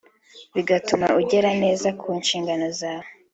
[0.55, 3.09] bigatuma ugera neza ku nshingano zawe